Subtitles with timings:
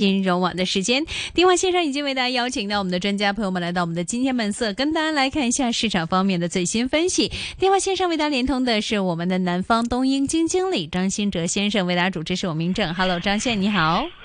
[0.00, 1.04] 金融网的时间，
[1.34, 7.30] 电话线上已经为大家邀请到我们的专家朋友们来到我们的今天本色，跟大家来看一下市场方面的最新分析。
[7.58, 12.94] 电话线上为大家连通的是我们的南方东英金经理张新哲先生，为大家主持是我明正。
[12.94, 14.19] Hello，张先你好。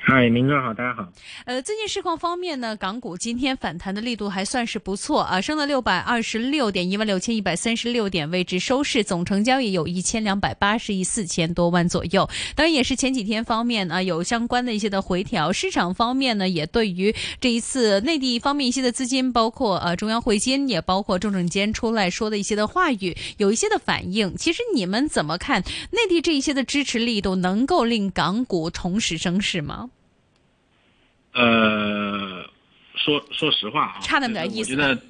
[0.00, 1.06] 嗨，明哥好，大家好。
[1.44, 12.26] 呃，最近市况方面呢，港股今天反弹的力度还算是不错啊，升了六百二十六点，一万六千一百三十六点位置收市，总成交也有一千两百八十亿四千多万左右。
[12.54, 15.52] 当然，也是前几天方面啊，有相关的一些的回调。
[15.52, 24.34] 市场方面呢，也对于这一次内地方面一些的资金，包括呃中央汇金，也包括中证监出来说的一些的话语，有一些的反应。
[24.38, 29.90] 其实你们怎么看内地这一些的支持力度，能够令港股重拾升势吗？
[31.32, 32.44] 呃，
[32.96, 34.72] 说说实话啊，差那么点意思。
[34.72, 35.00] 我觉得，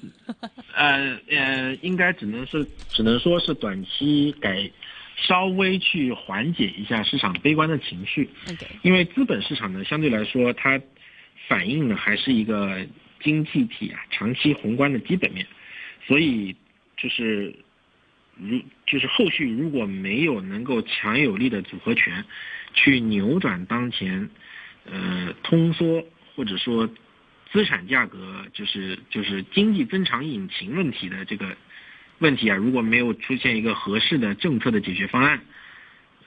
[0.75, 4.69] 呃呃，应该只能是只能说是短期改，
[5.15, 8.29] 稍微去缓解一下市场悲观的情绪。
[8.83, 10.79] 因为资本市场呢，相对来说它
[11.47, 12.85] 反映的还是一个
[13.23, 15.47] 经济体啊长期宏观的基本面，
[16.05, 16.55] 所以
[16.95, 17.55] 就是
[18.35, 22.23] 如就是后续如果没有能够强有力的组合拳，
[22.73, 24.29] 去扭转当前。
[24.91, 26.03] 呃，通缩
[26.39, 26.89] 或者说
[27.51, 31.57] 资产价格就是就是经济增长引擎问题的这个
[32.19, 35.41] 问题啊，如果没有出现一个合适的政策的解决方案，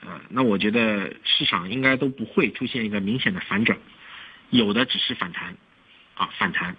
[0.01, 3.79] 呃，那我觉得市场应该都不会出现一个明显的反转，
[4.51, 5.57] 有的只是反弹，
[6.13, 6.75] 啊，反弹。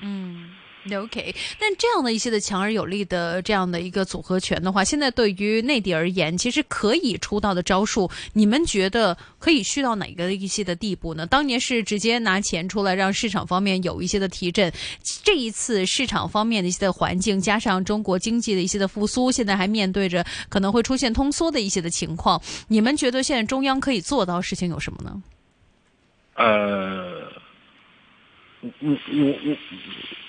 [0.00, 0.50] 嗯。
[0.92, 11.24] OK，但这样的一些的强而有力的这样的一个组合拳的话，现在对于内地而言，其实可以出到的招数，你们觉得可以去到哪个一些的地步呢？
[11.24, 14.72] 当年是直接拿钱出来让市场方面有一些的提振，
[15.22, 25.22] 这一次市场方面的一些的环境，加上中国经济的一些的复苏，现在还面对着可能会出现通缩的一些的情况，你们觉得现在中央可以做到事情有什么呢？
[26.34, 27.11] 呃。
[28.62, 29.38] 我我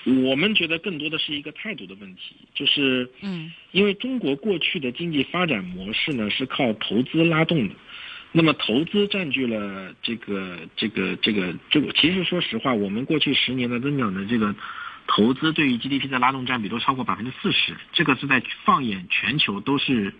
[0.04, 7.74] 我我们觉得更多的是一个态度的问题，就是嗯，因为中国过去的经济发展模式呢是靠投资拉动的，
[8.32, 14.52] 那么投资占据了这个这个这个这个，其实说实话，我们过去十年的增长的这个
[15.06, 20.12] 投资对于 GDP 的拉动占比都超过百分之四十，这个是在放眼全球都是，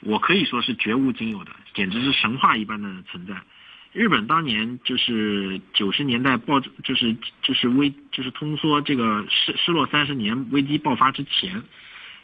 [0.00, 3.34] 我可以说是绝无仅有的，简直是神话一般的存在。
[3.96, 11.62] 日本当年就是九十年代爆，就是就是危，就是通缩这个失失落三十年危机爆发之前，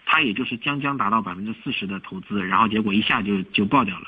[0.04, 4.06] 它也就是将将达到百分之四十的投资，然后结果一下就就爆掉了。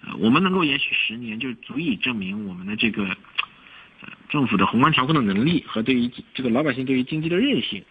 [0.00, 7.84] 呃，我们能够延续十年，就足以证明我们的这个呃政府的宏观调控的能力和对于这个老百姓对于经济的韧性。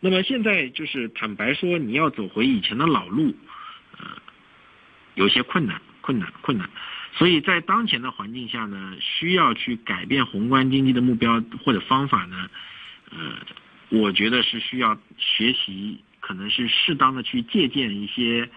[0.00, 3.34] 那么现在就是坦白说，你要走回以前的老路，
[3.98, 4.06] 呃，
[5.14, 6.68] 有些困难，困难，困难。
[7.12, 12.48] 所以在当前的环境下呢，需要去改变宏观经济的目标或者方法呢，
[13.10, 13.34] 呃，
[13.88, 18.48] 我觉得是需要学习，可能是适当的去借鉴一些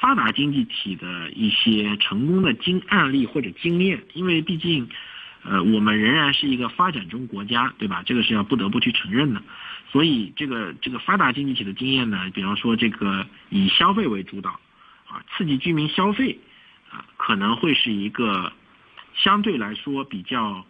[0.00, 4.88] 发达经济体的一些成功的经案例或者经验，因为毕竟，
[5.42, 8.04] 呃，我们仍然是一个发展中国家，对吧？
[8.06, 9.42] 这个是要不得不去承认的。
[9.90, 14.60] 所以这个这个发达经济体的经验呢，比方说这个以消费为主导，
[15.08, 16.38] 啊，刺激居民消费。
[17.26, 18.52] 可能会是一个
[19.14, 20.62] 相对来说比较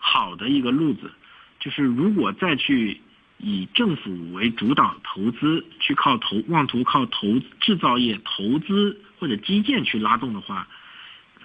[0.00, 1.12] 好的一个路子，
[1.60, 3.00] 就是如果再去
[3.38, 10.66] 以政府为主导投资，去靠投妄图靠投制造业投资或者基建去拉动的话，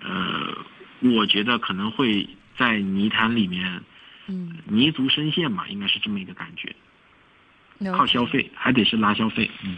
[0.02, 0.58] 呃，
[1.02, 3.84] 我觉得可能会在泥潭里面，
[4.26, 6.76] 嗯，泥足深陷嘛，应该是这么一个感觉。
[7.96, 9.78] 靠消费还得是拉消费，嗯。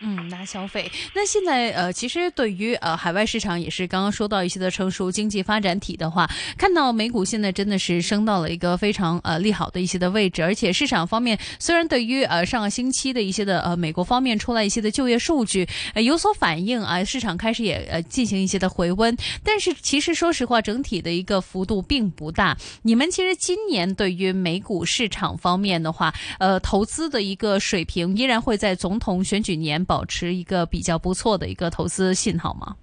[0.00, 0.90] 嗯，拉消费。
[1.12, 22.56] 那现在呃，其实对于呃海外市场也是刚刚说到一些的成熟经济发展体的话，看到美股现在真的是升到了一个非常呃利好的一些的位置，而且市场方面虽然对于呃上个星期的一些的呃美国方面出来一些的就业数据呃有所反应啊，市场开始也呃进行一些的回温，但是其实说实话，整体的一个幅度并不大。
[22.82, 29.84] 你们其实今年对于美股市场方面的话，呃投资的一个水平依然会在总统选举年。
[29.88, 32.76] 保持一个比较不错的一个投资信号吗？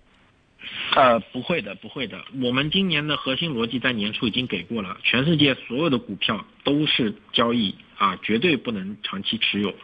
[0.96, 2.20] 呃，不会的，不会的。
[2.42, 9.76] 我们今年的核心逻辑在年初已经给过了，全世界所有的股票都是交易啊，绝对不能长期持有，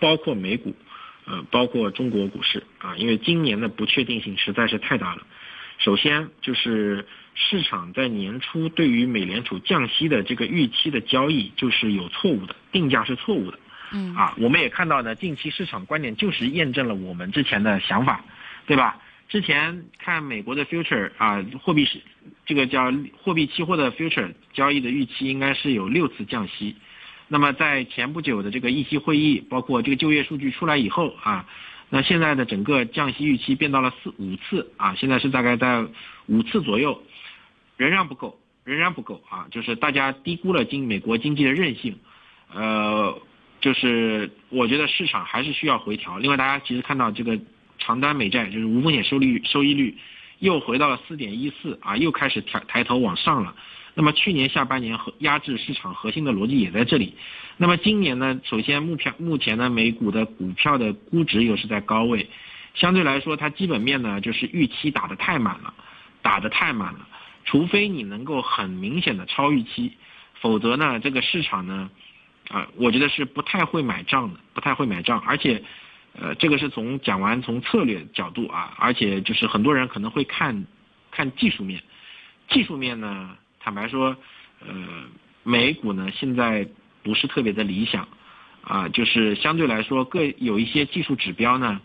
[0.00, 0.74] 包括美股，
[1.26, 5.22] 呃，包括中国股市啊，因为今年的不确定性实在是太大了。
[5.78, 13.58] 首先就是市场在年初对于美联储降息的这个预期的交易就是有错误的，定价是错误的。
[13.92, 18.24] 嗯啊，我们也看到呢，近期市场观点就是验证了我们之前的想法，
[18.66, 18.98] 对吧？
[19.26, 22.00] 之前看美国的 future 啊，货币是
[22.44, 22.92] 这个叫
[23.22, 26.76] 货币期货的 future 交易的预期应该是有六次降息。
[27.26, 31.46] 那么在前不久的这个议息会议，包括这个就业数据出来以后啊，
[31.88, 35.86] 那现在的整个降息预期变到了四五次啊，现在是大概在
[36.26, 37.02] 五次左右，
[37.78, 41.98] 仍然不够，仍然不够啊，就是大家低估了经美国经济的韧性，
[42.54, 43.20] 呃，
[43.64, 46.18] 就是我觉得市场还是需要回调。
[46.18, 47.40] 另外，大家其实看到这个
[47.78, 49.96] 长端美债就是无风险收益率收益率
[50.38, 53.54] 又回到了四点一四啊，又开始抬抬头往上了。
[53.94, 57.14] 那么去年下半年和压制市场核心的逻辑也在这里。
[57.56, 62.28] 那么今年呢，首先目前目前呢，美股的股票的估值又是在高位，
[62.74, 65.72] 相对来说它基本面呢就是预期打得太满了，
[66.20, 67.08] 打得太满了。
[67.46, 69.92] 除非你能够很明显的超预期，
[70.42, 71.88] 否则呢，这个市场呢，
[72.48, 75.18] 啊，我觉得是不太会买账的，不太会买账。
[75.20, 75.62] 而且，
[76.12, 80.66] 呃，这个是从讲完从策略角度啊，而且就是很多人可能会看，
[81.10, 81.82] 看技术面，
[82.48, 83.36] 技术面呢。
[83.60, 84.14] 坦白说，
[84.60, 84.74] 呃，
[85.42, 86.68] 美股呢现在
[87.02, 88.06] 不是特别的理想，
[88.62, 91.80] 啊，就是相对来说各有一些技术指标呢，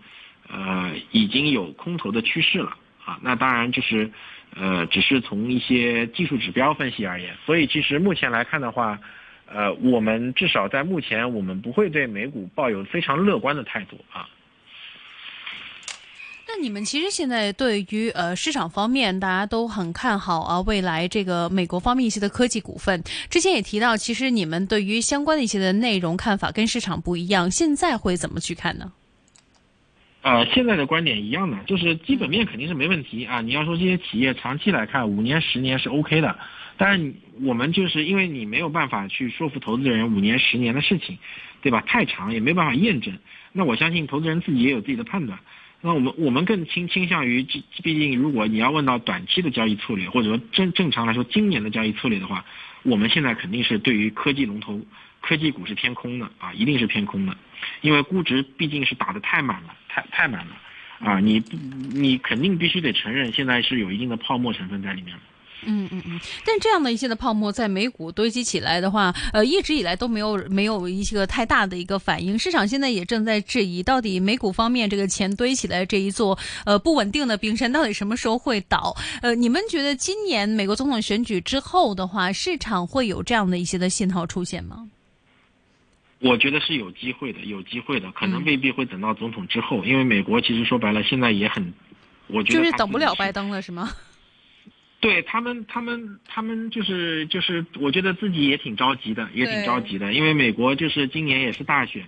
[0.50, 2.76] 呃，已经有空头的趋势了，
[3.06, 4.12] 啊，那当然就是，
[4.56, 9.00] 呃，只是从一些技术指标分析而言，所以其实目前来看的话，
[9.52, 14.28] 呃，我们至少在目前我们不会对美股抱有非常乐观的态度啊。
[16.48, 28.92] 那你们其实现在对于呃市场方面，大家都很看好啊，未来这个美国方面一些的科技股份，之前也提到，其实你们对于相关的一些的内容看法跟市场不一样，现在会怎么去看呢？
[30.22, 33.42] 呃，现在的观点一样的，就是基本面肯定是没问题啊。
[33.42, 36.36] 你要说这些企业长期来看，五年、十年是 OK 的，
[36.80, 41.18] 但是我们就是因为你没有办法去说服投资人五年、十年的事情，
[41.62, 41.84] 对吧？
[41.86, 43.20] 太长也没办法验证。
[43.52, 45.38] 那我相信投资人自己也有自己的判断。
[45.82, 47.44] 那我们我们更倾倾向于，
[47.84, 52.46] 毕竟如果你要问到短期的交易策略，或者说正正常来说今年的交易策略的话，
[52.84, 54.80] 我们现在肯定是对于科技龙头、
[55.20, 57.36] 科技股是偏空的啊，一定是偏空的，
[57.82, 60.56] 因为估值毕竟是打得太满了，太太满了
[61.00, 61.44] 啊，你
[61.94, 65.14] 你肯定必须得承认，现在是有一定的泡沫成分在里面。
[65.66, 72.38] 嗯嗯嗯，但这样的一些的泡沫在美股堆积起来的话，呃，一直以来都没有没有一些个太大的一个反应。
[72.40, 78.96] 市场现在也正在质疑，到底美股方面这个钱堆起来这一座呃不稳定的冰山，到底什么时候会倒？
[79.22, 84.90] 呃，你们觉得今年美国总统选举之后的话，市场会有这样的一些的信号出现吗？
[86.22, 91.74] 我觉得是有机会的，有机会的，可能未必会等到总统之后，因为美国其实说白了现在也很，
[92.28, 93.90] 我觉得就是等不了拜登了，是吗？
[95.02, 102.06] 对他们，他们，他们就是就是，我觉得自己也挺着急的，也挺着急的，因为美国就是今年也是大选，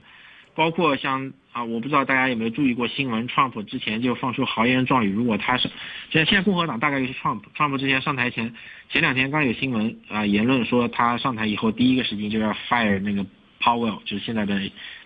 [0.55, 5.69] 包括像啊，我不知道大家有没有注意过新闻，Trump 之前就放出豪言壮语，如果他是，
[6.09, 8.53] 现在现在共和党大概就是 Trump，Trump 之前上台前
[8.89, 13.25] 前两天刚有新闻啊，言论说他上台以后第一个事情就要 fire 那个
[13.61, 14.59] Powell，就是现在的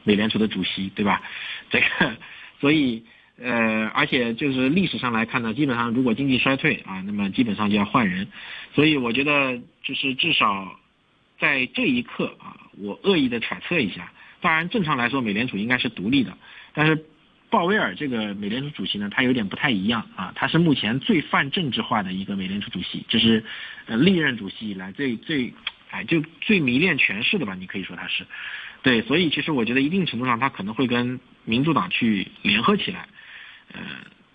[0.03, 1.21] 美联储的主席，对吧？
[1.69, 2.17] 这个，
[2.59, 3.03] 所以。
[3.37, 8.29] 呃，而且就是历史上来看呢，基本上如果经济衰退啊，那么基本上就要换人，
[8.73, 10.79] 所以我觉得就是至少
[11.37, 16.37] 在这一刻啊，我恶意的揣测一下，当然正常来说美联储应该是独立的，
[16.73, 17.05] 但是
[17.49, 23.43] 鲍威尔这个美联储主席呢，他有点不太一样啊，他是目前最泛政治化的一个美联储主席，就是
[23.85, 25.53] 呃历任主席以来最最
[25.91, 28.25] 哎就最迷恋权势的吧，你可以说他是，
[28.81, 33.09] 对，所以其实我觉得一定程度上他可能会跟民主党去联合起来。
[33.73, 33.81] 呃，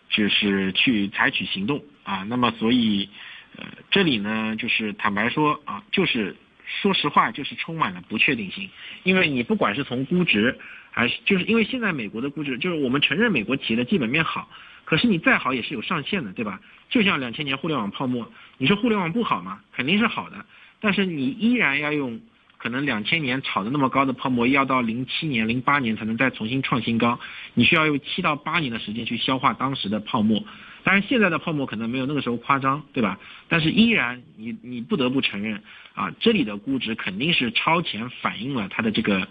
[0.09, 3.09] 就是去采取行动啊，那么所以，
[3.57, 8.69] 呃，这里呢，就是坦白说啊，就是说实话，就是充满了不确定性，
[9.03, 10.59] 因为你不管是从估值，
[10.91, 14.49] 还是就是因为现在美国的估值，就是我们承认美国企业的基本面好，
[14.85, 16.61] 可是你再好也是有上限的，对吧？
[16.89, 19.61] 就像两千年互联网泡沫，你说互联网不好吗？
[19.73, 20.45] 肯定是好的，
[20.81, 22.21] 但是你依然要用。
[22.62, 27.19] 可能两千年炒的那么高的泡沫，要到零七年、零八年才能再重新创新高，
[27.55, 30.45] 你需要用七到八年的时间去消化当时的泡沫。
[30.83, 33.19] 当然，现在的泡沫可能没有那个时候夸张，对吧？
[33.49, 35.62] 但是依然，你你不得不承认
[35.95, 39.26] 啊，这里的估值肯定是超前反映了它的这个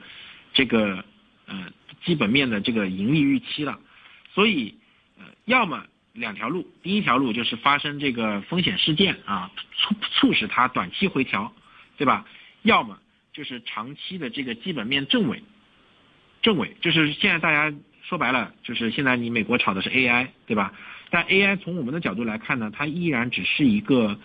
[0.53, 1.05] 这个
[1.45, 1.67] 呃
[2.03, 3.79] 基本面的这个盈利预期了。
[4.33, 4.74] 所以
[5.19, 11.53] 呃，要么两条路，第一条路就是发生这个风险事件啊，促促使它短期回调，
[11.98, 12.25] 对吧？
[12.63, 13.00] 要么
[13.39, 15.41] 就是长期的这个基本面正稳，
[16.41, 20.74] 正稳就是现在大家说白了，就是现在你美国炒的是 AI，对吧？
[21.10, 24.19] 但 AI 从我们的角度来看呢，它依然只是一个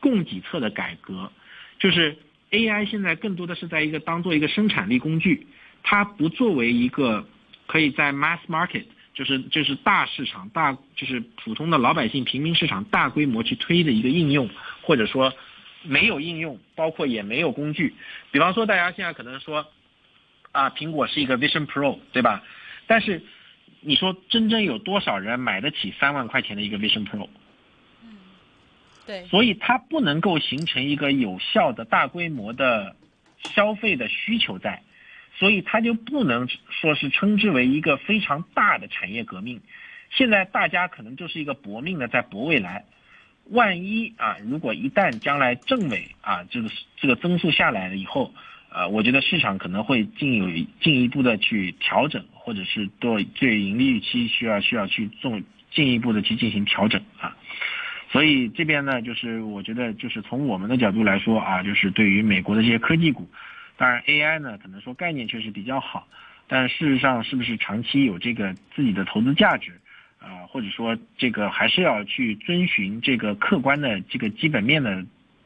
[0.00, 1.32] 供给侧的改革，
[1.78, 2.18] 就是
[2.50, 5.46] AI 现在更多的是在一个当做一个生产力工具，
[5.82, 7.26] 它不作为一个
[7.66, 8.84] 可以在 mass market
[9.14, 14.50] 就是就是大市场大就是普通的老百姓平民市场大规模去推的一个应用，
[14.82, 15.32] 或者说
[15.88, 17.94] 没有应用，包括也没有工具。
[18.30, 19.66] 比方说大家现在可能说
[20.52, 22.44] 啊，苹果是一个 Vision Pro，对吧？
[22.86, 23.22] 但是
[23.80, 27.28] 你说真正有多少人买得起三万块钱的一个 Vision Pro？
[28.02, 28.18] 嗯，
[29.06, 29.24] 对。
[29.26, 32.94] 所以它不能够形成一个有效的大规模的
[33.42, 34.82] 消费的需求在。
[35.38, 39.60] 所以它就不能说是称之为一个非常大的产业革命。
[40.10, 42.84] 现在大家可能就是一个搏命的在搏未来。
[43.50, 48.32] 万一啊，如果一旦将来政委啊这个这个增速下来了以后，
[48.70, 55.40] 呃，我觉得市场可能会进有进一步的去调整，或者是对对盈利预期需要需要去做
[55.70, 57.36] 进一步的去进行调整啊。
[58.10, 63.28] 所以这边呢，就是我觉得就是从我们的角度来说啊，就是对于美国的这些科技股。
[63.76, 66.08] 当然，AI 呢，可能说概念确实比较好，
[66.48, 69.80] 但事实上是不是长期有这个自己的投资价值，
[70.28, 75.04] 啊，或者说这个还是要去遵循这个客观的这个基本面的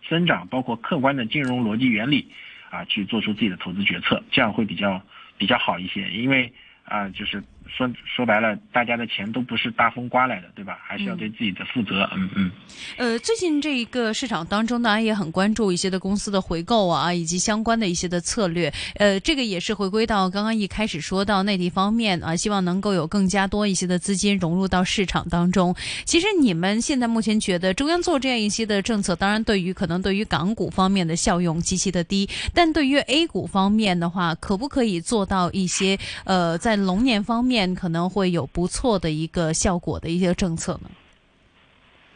[0.09, 2.27] 增长，包括客观的金融逻辑原理，
[2.71, 5.01] 啊，去做出自己的投资决策，这样会比较
[5.39, 6.53] 比较好一些，因为
[6.85, 7.43] 啊，就是。
[7.69, 10.79] 说说白了，大家的钱都不是大风刮来的，对吧？
[10.83, 12.09] 还是要对自己的负责。
[12.15, 12.51] 嗯嗯。
[12.97, 18.73] 呃，最近这一个市场当中，大家也很关注一些的公司的回购啊，以及相关的一些的策略。
[18.97, 25.75] 呃，这个也是回归到刚刚一开始说到内地方面啊，希望能够有更加多一些的资金融入到市场当中。
[26.05, 37.62] 其实你们现在目前觉得中央做这样一些的政策，当然对于可能对于港股方面的效用极其的低，但对于 A 股方面的话，可不可以做到一些呃，在龙年方面？
[37.75, 40.91] 可能会有不错的一个效果的一些政策呢。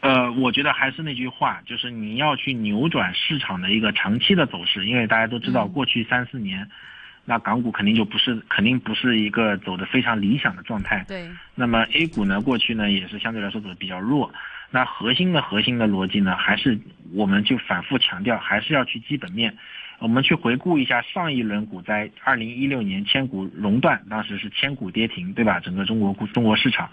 [0.01, 6.69] 呃，我觉得还是那句话，就是你要去扭转市场的一个长期的走势，因为大家都知道，过去三四年，
[7.25, 11.03] 那港股肯定就不是，肯定不是一个走的非常理想的状态。
[11.07, 11.27] 对。
[11.55, 14.31] 那么 A 股呢，过去呢也是相对来说走的比较弱。
[14.69, 16.77] 那核心的核心的逻辑呢，还是
[17.13, 19.57] 我们就反复强调，还是要去基本面。
[19.99, 25.59] 我们去回顾一下上一轮股灾，二零一六年千股熔断，当时是千股跌停，对吧？
[25.59, 26.87] 整个中国股中国市场，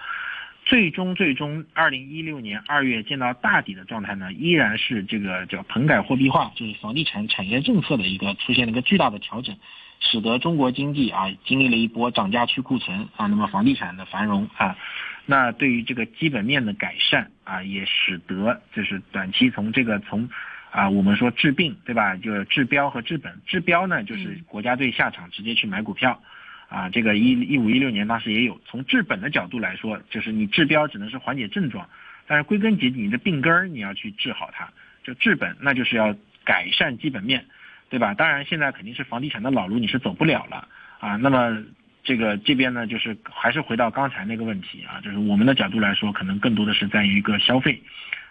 [0.64, 9.54] 最终最终二零一六年二月见到大底的状态呢，依然是这个叫棚改货币化，就是房地产产业政策的一个出现了一个巨大的调整，
[10.00, 14.78] 使得中国经济啊经历了一波涨价去库存啊，那么房地产的繁荣啊，
[15.26, 20.26] 那对于这个基本面的改善啊，也使得就是短期从这个从。
[20.74, 22.16] 啊，我们说治病，对吧？
[22.16, 23.32] 就是治标和治本。
[23.46, 26.20] 治标呢，就是国家队下场直接去买股票，
[26.68, 28.60] 啊，这个一一五一六年当时也有。
[28.66, 31.88] 从治本的角度来说，就是你治标只能是缓解症状，
[32.26, 34.68] 但是归根结底，你的病根儿你要去治好它。
[35.04, 36.12] 就治本，那就是要
[36.44, 37.44] 改善基本面，
[37.88, 38.12] 对吧？
[38.12, 40.66] 当然，现在肯定是房地产的老路你是走不了了
[40.98, 41.14] 啊。
[41.14, 41.62] 那么
[42.02, 47.80] 这个这边呢，就是还是回到刚才那个问题啊，就是我们的角度来说，可能更多的是在于一个消费。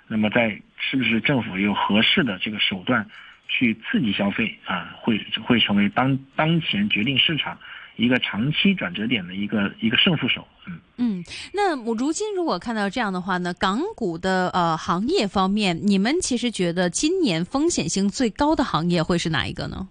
[0.08, 3.08] 那么，在是不是政府有合适的这个手段
[3.48, 4.96] 去刺激消费啊？
[5.02, 7.58] 会会成为当当前决定市场
[7.96, 10.48] 一个长期转折点的一个一个胜负手。
[10.68, 19.88] 嗯嗯，那我如今如果看到这样的话呢，港股的呃行业方面，你们其实觉得今年风险性最高的行业会是哪一个呢？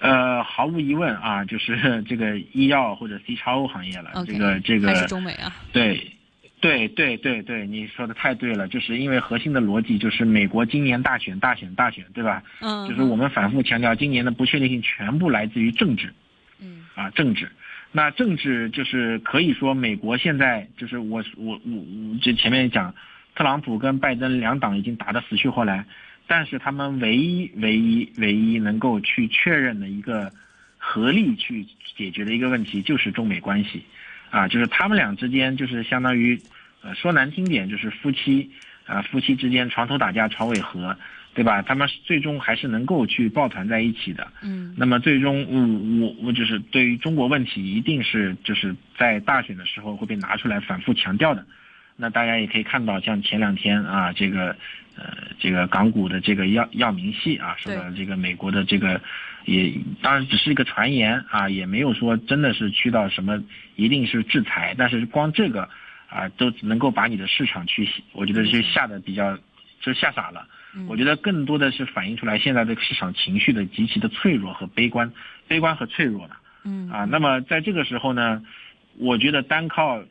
[0.00, 4.10] 呃，毫无疑问啊，就是这个医药或者 C 超 O 行业了。
[4.26, 5.56] 这个这个还是中美啊？
[5.72, 6.12] 对。
[6.60, 12.42] 对对对对，你说的太对了，就是因为核心的逻辑就是美国今年大选大选大选，对吧？
[12.60, 16.12] 嗯，就是我们反复强调，今年的不确定性全部来自于政治。
[16.58, 17.50] 嗯，啊，政治，
[17.92, 21.84] 那政治就是可以说美国现在就是我我我
[22.22, 22.94] 这前面讲，
[23.34, 25.84] 特朗普跟拜登两党已经打得死去活来，
[26.26, 30.32] 但是他们唯一唯一唯一能够去确认的一个
[30.78, 33.84] 合力去解决的一个问题就是中美关系。
[34.36, 36.38] 啊，就是他们俩之间就是相当于，
[36.82, 38.50] 呃，说难听点就是夫妻，
[38.84, 40.94] 啊，夫妻之间床头打架床尾和，
[41.32, 41.62] 对吧？
[41.62, 44.28] 他们最终还是能够去抱团在一起的。
[44.42, 44.74] 嗯。
[44.76, 51.42] 那么最终，我我我就是对于中国问题，一定是就是在大选的时候会被拿出来反复强调的。
[51.96, 54.54] 那大家也可以看到，像前两天啊，这个，
[54.96, 59.00] 呃，这个港股的这个药药明系啊，说的这个美国的这个。
[59.44, 59.72] 也
[60.02, 63.40] 当然只是一个传言啊，也没有说真的是去到什么
[63.76, 65.68] 一定是制裁，但是光这个
[66.08, 69.38] 啊都能够把你的市场去，我觉得是吓得比较
[69.80, 70.48] 就吓傻了。
[70.88, 75.12] 我觉得更多的是反映出来现在这个市场情绪的极其的脆弱和悲观，
[75.46, 76.36] 悲观和脆弱了。
[76.64, 78.42] 嗯啊，那么在这个时候呢，
[78.98, 80.02] 我觉得单靠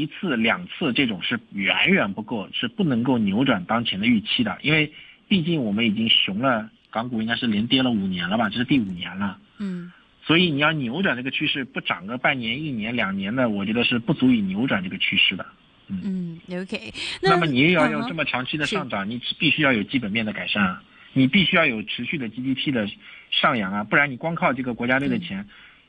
[0.00, 4.92] 一次两次这种是远远不够，是不能够扭转当前的预期的，因为
[5.28, 6.70] 毕竟我们已经熊了。
[6.88, 9.38] 港股应该是连跌了五年了吧，这是第五年了。
[9.58, 9.92] 嗯，
[10.24, 15.44] 所以你要扭转这个趋势，不涨个半年、一年、两年的，我觉得是不足以扭转这个趋势的。
[15.88, 16.94] 嗯，OK。
[17.20, 22.88] 那么你也要有这么长期的上涨，你必须要有基本面的改善啊，你必须要有持续的 GDP 的
[23.30, 25.46] 上扬啊，不然你光靠这个国家队的钱，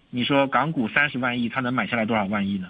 [0.09, 2.67] 你说港股三十万亿，它能买下来多少万亿呢？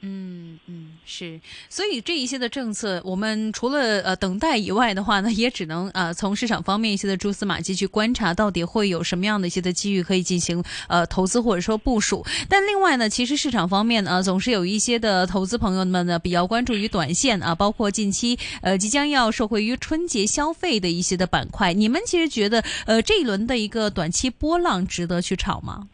[0.00, 12.24] 嗯嗯是，所以这一些的政策，我们除了呃等待以外的话呢，也只能呃从市场方面一些的蛛丝马迹去观察，到底会有什么样的一些的机遇可以进行呃投资或者说部署。
[12.48, 21.72] 但另外呢，其实市场方面呢，总是有一些的投资朋友们呢比较关注于短线啊，包括近期呃即将要受惠于春节消费的一些的板块。
[21.72, 25.88] 你们其实觉得呃这一轮的一个短期波浪值得去炒吗？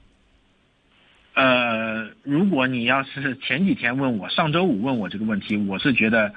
[1.35, 6.33] 呃，如果你要是前几天问我，上周五问我这个问题，我是觉得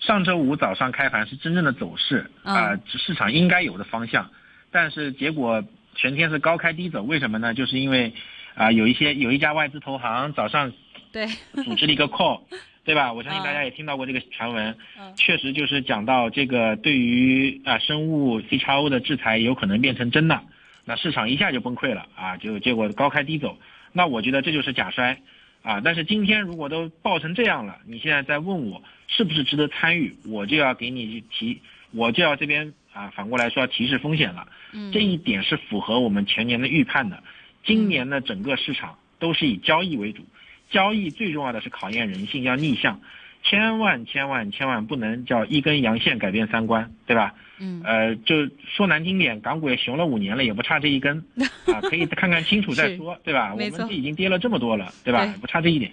[0.00, 4.30] 上周五早上开盘是真正的走势啊，市场应该有的方向，
[4.70, 7.54] 但是结果全天是高开低走，为什么呢？
[7.54, 8.12] 就是因为
[8.54, 10.70] 啊，有一些有一家外资投行早上
[11.10, 11.26] 对
[11.64, 12.42] 组织了一个 call，
[12.84, 13.14] 对吧？
[13.14, 14.76] 我相信大家也听到过这个传闻，
[15.16, 20.38] 确实就是讲到这个对于啊生物 C R O 的制裁有可能变成真的，
[20.84, 23.56] 那市场一下就崩溃了啊，就结果高开低走。
[23.96, 25.20] 那我觉得这就是假摔，
[25.62, 25.80] 啊！
[25.80, 34.48] 但是今天如果都爆成这样了，你现在再问我是不是值得参与，我就要给你提，我就要这边啊反过来说要提示风险了。
[34.72, 37.22] 嗯，这一点是符合我们前年的预判的。
[37.64, 40.26] 今年的整个市场都是以交易为主，
[40.70, 43.00] 交易最重要的是考验人性，要逆向。
[43.44, 47.34] 千万千万千万不能叫一根阳线改变三观，对吧？
[47.60, 48.34] 嗯，呃，就
[48.74, 51.24] 说难听点，港股也熊了五年了，也不差这一根
[51.66, 53.52] 啊，可以看看清楚再说，对吧？
[53.52, 55.32] 我们已经跌了这么多了，对吧？
[55.40, 55.92] 不差这一点。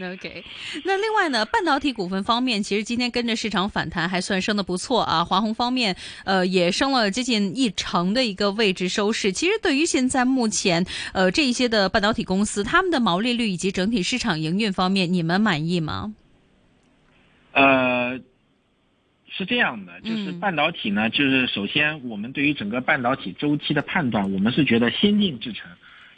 [0.00, 0.44] OK，
[0.84, 5.24] 那另外呢，半导体股份方面，其实今天跟着市场反弹，还算升的不错啊。
[5.24, 9.32] 华虹方面，呃，也升了接近一成的一个位置收市。
[9.32, 16.14] 其实对于现在目前呃这一些的半导体公司，他们的毛利率以及整体市场营运方面，你们满意吗？
[17.52, 18.20] 呃，
[19.30, 25.70] 是这样的，就是半导体呢，就是首先我们对于整个半导体周期的判断，我们是觉得先进制程，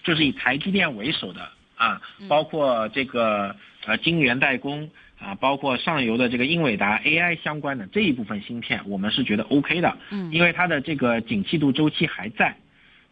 [0.02, 12.56] 就是以台积电为首的啊，包括这个呃晶圆代工啊，包括上游的这个英伟达 AI 相关的这一部分芯片，我们是觉得 OK 的，嗯，因为它的这个景气度周期还在，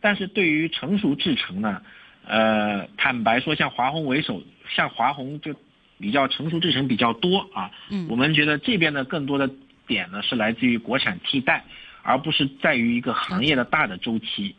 [0.01, 1.83] 但是对于成熟制程呢，
[2.27, 5.55] 呃，坦白说，像华虹为首，像华虹就。
[5.99, 9.51] 比较成熟制程比较多啊，嗯，我们觉得这边呢更多的
[9.87, 11.65] 点呢是来自于国产替代，
[12.03, 14.55] 而不是在于一个行业的大的周期，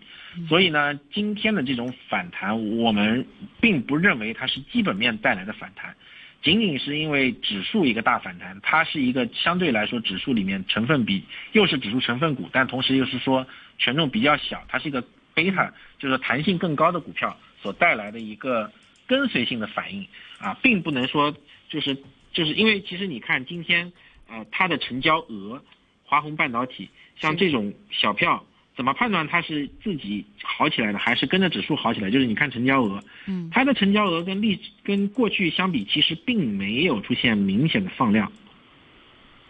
[0.47, 3.25] 所以呢，今天的这种反弹，我们
[3.61, 5.95] 并不认为它是基本面带来的反弹，
[6.43, 11.23] 仅仅是因为指数一个大反弹，它是一个相对来说指数里面成分比
[11.53, 13.47] 又是指数成分股，但同时又是说
[13.77, 15.01] 权重比较小，它是一个
[15.33, 18.69] 贝塔，就是弹性更高的股票所带来的一个。
[19.09, 21.35] 跟随性的反应啊，并不能说
[21.67, 21.97] 就是
[22.31, 23.91] 就是因为其实你看今天
[24.27, 25.59] 呃它的成交额，
[26.03, 28.45] 华虹半导体像这种小票，
[28.75, 32.11] 怎么判断它是自己好起来的，还是跟着指数好起来？
[32.11, 38.31] 就是你看成交额，嗯，它的成交额跟历跟过去相比，其实并没有出现明显的放量，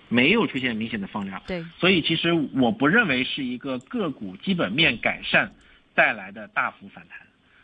[0.07, 5.53] 没有出现明显的放量，对，所以其实我不认为是一个个股基本面改善
[5.93, 7.19] 带来的大幅反弹，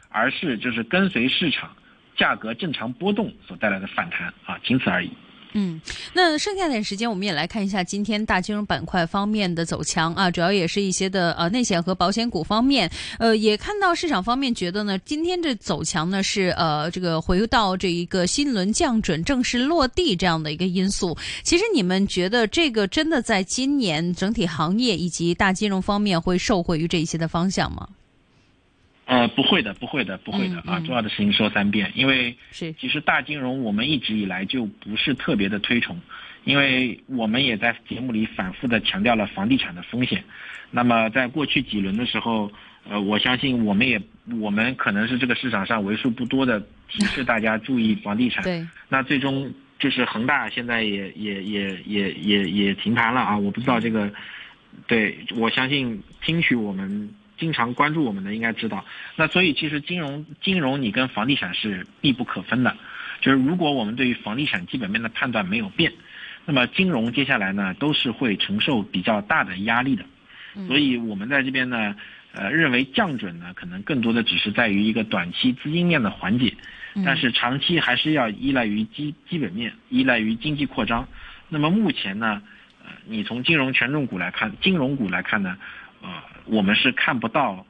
[0.09, 1.73] 而是就是跟随市场。
[2.17, 5.11] 价格正常波动所带来的反弹啊，仅此而已。
[5.57, 5.79] 嗯，
[6.13, 21.17] 那剩下点时间，我们也来看一下今天大金融板块方面的走强啊，主要也是一些的呃内险和保险股方面，呃，也看到市场方面觉得呢，今天这走强呢是呃这个回到这一个新轮降准正式落地这样的一个因素。
[21.41, 27.87] 其实你们觉得这个真的在今年整体行业以及大金融方面会受惠于这一些的方向吗？
[29.05, 30.79] 呃，不会的，不会的，不会的啊！
[30.79, 35.99] 重要的事情说三遍，因为是其实大金融我们一直以来就不是特别的推崇，
[36.43, 40.23] 因为我们也在节目里反复的强调了房地产的风险。
[40.71, 42.51] 那么在过去几轮的时候，
[42.89, 44.01] 呃，我相信我们也
[44.39, 48.41] 我们可能是这个市场上为数不多的提示大家注意房地产。
[48.45, 48.65] 对。
[48.89, 53.37] 那最终就是恒大现在也也也也也也停盘了啊！
[53.37, 54.11] 我不知道这个，
[54.87, 57.07] 对我相信听取我们。
[57.37, 62.75] 经常关注我们的应该知道，那所以其实金融金融你跟房地产是密不可分的，
[63.21, 65.91] 就是如果我们对于房地产基本面的判断没有变，
[66.45, 70.05] 那么金融接下来呢都是会承受比较大的压力的，
[70.67, 71.95] 所以我们在这边呢，
[72.33, 76.53] 呃认为降准呢可能更多的只是在于一个短期资金面的缓解，
[77.03, 81.07] 但是长期还是要依赖于基基本面，依赖于经济扩张。
[81.49, 82.41] 那么目前呢，
[82.83, 85.57] 呃你从金融权重股来看，金融股来看呢，
[86.01, 86.25] 啊。
[86.45, 87.65] 我们是看不到，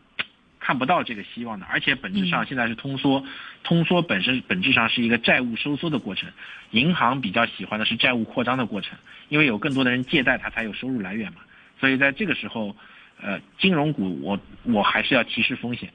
[0.59, 3.23] 看不到这个希望的，而且本质上现在是通缩，
[3.63, 6.29] 通缩本身本质上是一个债务收缩的过程，
[6.71, 8.97] 银行比较喜欢的是债务扩张的过程，
[9.29, 11.39] 因为有更多的人借贷，它才有收入来源嘛。
[11.79, 12.75] 所以在这个时候，
[13.21, 15.89] 呃，金融股我我还是要提示风险。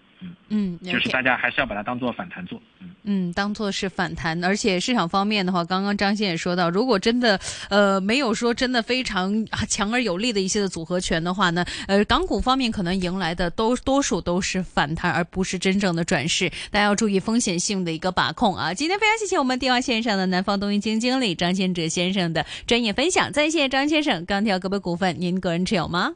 [0.48, 2.90] 嗯就是大家还是要把它当做反弹做，嗯。
[3.02, 18.74] 嗯，当做是反弹，而且市场方面的话，刚刚张先也说到，如果真的呃没有说真的非常强而有力的一些的组合拳的话呢，呃，港股方面可能迎来的都多数都是反弹，而不是真正的转势，大家要注意风险性的一个把控啊。
[18.74, 26.12] 今天非常谢谢我们电话线上的南方东云基金经理张先哲先生的专业分享，再谢张先生，钢铁个别股份您个人持有吗？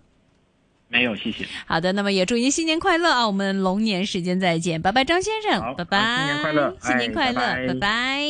[0.95, 1.45] 没有，谢谢。
[1.67, 3.27] 好的，那么也祝您新年快乐啊！
[3.27, 8.23] 我们龙年时间再见，拜拜，张先生，拜拜，新年快乐，新年快乐，拜拜。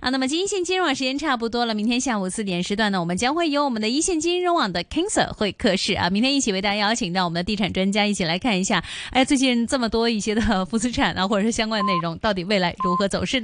[0.00, 13.40] 啊，那么今线金融网时间差不多了，明天下午四点时段呢，我们将会有我们的一线金融网的 King Sir 会客室啊，明天一起为大家邀请到我们的地产专家一起来看一下，哎，最近这么多一些的 负资产啊，或者是相关的内容，到底未来如何走势呢？